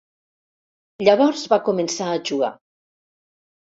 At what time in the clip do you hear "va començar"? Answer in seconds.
1.53-2.11